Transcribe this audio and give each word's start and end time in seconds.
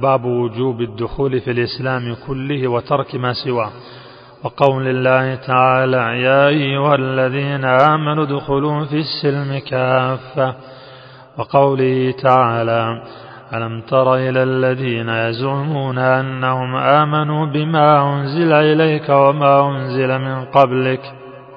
باب 0.00 0.24
وجوب 0.24 0.80
الدخول 0.80 1.40
في 1.40 1.50
الإسلام 1.50 2.16
كله 2.26 2.68
وترك 2.68 3.14
ما 3.14 3.32
سواه. 3.32 3.70
وقول 4.44 4.88
الله 4.88 5.34
تعالى 5.34 6.22
يا 6.22 6.48
أيها 6.48 6.94
الذين 6.94 7.64
آمنوا 7.64 8.24
ادخلوا 8.24 8.84
في 8.84 8.96
السلم 8.96 9.58
كافة. 9.70 10.54
وقوله 11.38 12.14
تعالى 12.22 13.02
ألم 13.54 13.80
تر 13.80 14.14
إلى 14.14 14.42
الذين 14.42 15.08
يزعمون 15.08 15.98
أنهم 15.98 16.76
آمنوا 16.76 17.46
بما 17.46 18.14
أنزل 18.14 18.52
إليك 18.52 19.08
وما 19.08 19.68
أنزل 19.68 20.18
من 20.18 20.44
قبلك. 20.44 21.00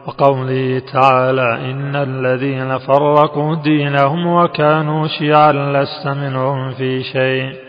وقوله 0.08 0.82
تعالى 0.94 1.72
إن 1.72 1.96
الذين 1.96 2.78
فرقوا 2.78 3.56
دينهم 3.56 4.28
وكانوا 4.28 5.08
شيعا 5.08 5.52
لست 5.52 6.08
منهم 6.08 6.72
في 6.72 7.04
شيء. 7.04 7.67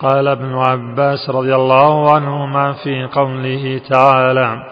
قال 0.00 0.28
ابن 0.28 0.54
عباس 0.54 1.30
رضي 1.30 1.54
الله 1.54 2.14
عنهما 2.14 2.72
في 2.72 3.04
قوله 3.12 3.80
تعالى 3.90 4.62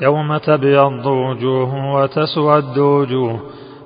يوم 0.00 0.36
تبيض 0.36 1.06
وجوه 1.06 1.94
وتسود 1.94 2.78
وجوه 2.78 3.40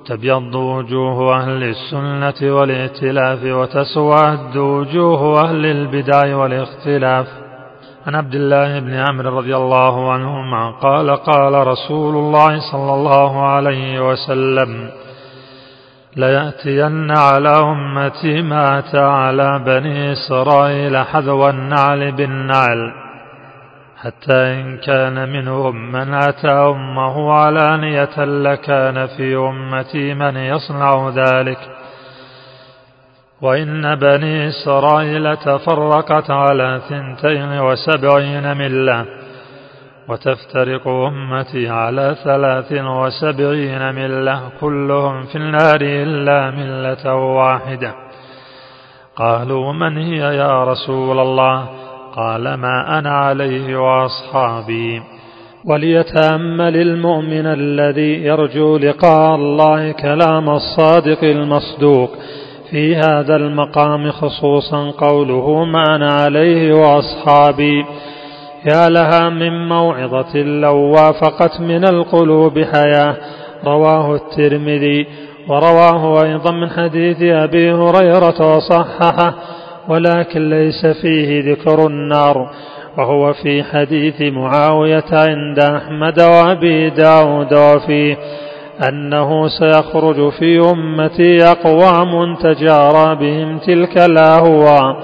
تبيض 0.07 0.55
وجوه 0.55 1.37
أهل 1.37 1.62
السنة 1.62 2.55
والائتلاف 2.55 3.45
وتسود 3.45 4.57
وجوه 4.57 5.41
أهل 5.45 5.67
البدع 5.67 6.37
والاختلاف. 6.37 7.27
عن 8.07 8.15
عبد 8.15 8.34
الله 8.34 8.81
بن 8.81 8.95
عمرو 8.95 9.39
رضي 9.39 9.57
الله 9.57 10.12
عنهما 10.12 10.70
قال 10.70 11.11
قال 11.11 11.67
رسول 11.67 12.15
الله 12.17 12.61
صلى 12.73 12.95
الله 12.95 13.43
عليه 13.47 14.11
وسلم 14.11 14.91
ليأتين 16.16 17.11
على 17.11 17.48
أمتي 17.48 18.43
ما 18.43 18.79
أتى 18.79 18.98
على 18.98 19.59
بني 19.66 20.12
إسرائيل 20.12 20.97
حذو 20.97 21.48
النعل 21.48 22.12
بالنعل 22.12 22.93
حتى 24.03 24.34
إن 24.34 24.77
كان 24.77 25.28
منهم 25.28 25.92
من 25.92 26.14
أتى 26.14 26.50
أمه 26.50 27.33
علانية 27.33 28.25
لكان 28.25 29.06
في 29.06 29.37
أمتي 29.37 30.14
من 30.14 30.37
يصنع 30.37 31.09
ذلك. 31.09 31.59
وإن 33.42 33.94
بني 33.94 34.48
إسرائيل 34.48 35.37
تفرقت 35.37 36.31
على 36.31 36.81
ثنتين 36.89 37.61
وسبعين 37.61 38.56
ملة 38.56 39.06
وتفترق 40.08 40.89
أمتي 40.89 41.69
على 41.69 42.17
ثلاث 42.25 42.72
وسبعين 42.72 43.95
ملة 43.95 44.42
كلهم 44.61 45.22
في 45.22 45.36
النار 45.36 45.78
إلا 45.81 46.50
ملة 46.50 47.14
واحدة. 47.14 47.94
قالوا 49.17 49.72
من 49.72 49.97
هي 49.97 50.36
يا 50.36 50.64
رسول 50.64 51.20
الله؟ 51.20 51.69
قال 52.17 52.55
ما 52.55 52.98
أنا 52.98 53.11
عليه 53.11 53.77
وأصحابي. 53.77 55.03
وليتأمل 55.64 56.77
المؤمن 56.77 57.47
الذي 57.47 58.25
يرجو 58.25 58.77
لقاء 58.77 59.34
الله 59.34 59.92
كلام 59.92 60.50
الصادق 60.50 61.25
المصدوق. 61.25 62.11
في 62.70 62.97
هذا 62.97 63.37
المقام 63.37 64.11
خصوصا 64.11 64.91
قوله 64.91 65.64
ما 65.64 65.97
أنا 65.97 66.12
عليه 66.12 66.72
وأصحابي. 66.75 67.84
يا 68.67 68.89
لها 68.89 69.29
من 69.29 69.69
موعظة 69.69 70.37
لو 70.37 70.77
وافقت 70.77 71.61
من 71.61 71.85
القلوب 71.89 72.59
حياة. 72.59 73.17
رواه 73.65 74.15
الترمذي 74.15 75.07
ورواه 75.49 76.23
أيضا 76.23 76.51
من 76.53 76.71
حديث 76.71 77.23
أبي 77.23 77.73
هريرة 77.73 78.57
وصححه 78.57 79.35
ولكن 79.89 80.51
ليس 80.51 80.87
فيه 80.87 81.53
ذكر 81.53 81.87
النار. 81.87 82.51
وهو 82.99 83.33
في 83.33 83.63
حديث 83.63 84.21
معاوية 84.21 85.05
عند 85.13 85.59
أحمد 85.59 86.21
وأبي 86.21 86.91
داود 86.91 87.55
وفيه 87.55 88.17
أنه 88.89 89.49
سيخرج 89.49 90.28
في 90.33 90.61
أمتي 90.61 91.45
أقوام 91.45 92.37
تجارى 92.37 93.15
بهم 93.15 93.59
تلك 93.59 93.99
الأهواء. 93.99 94.97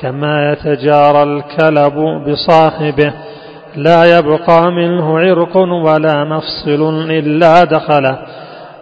كما 0.00 0.52
يتجارى 0.52 1.22
الكلب 1.22 1.94
بصاحبه 2.28 3.12
لا 3.76 4.18
يبقى 4.18 4.72
منه 4.72 5.18
عرق 5.18 5.56
ولا 5.56 6.24
مفصل 6.24 7.10
إلا 7.10 7.64
دخله. 7.64 8.18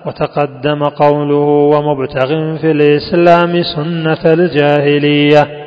وتقدم 0.06 0.84
قوله 0.84 1.36
ومبتغ 1.76 2.56
في 2.56 2.70
الإسلام 2.70 3.62
سنة 3.62 4.32
الجاهلية. 4.32 5.61